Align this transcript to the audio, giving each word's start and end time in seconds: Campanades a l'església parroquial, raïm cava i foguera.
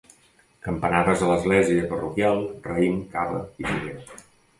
Campanades 0.67 1.19
a 1.25 1.27
l'església 1.31 1.83
parroquial, 1.91 2.41
raïm 2.69 2.97
cava 3.13 3.43
i 3.65 3.67
foguera. 3.69 4.19